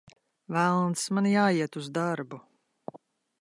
Velns, 0.55 1.03
man 1.17 1.27
jāiet 1.33 1.79
uz 1.83 1.91
darbu! 1.99 2.41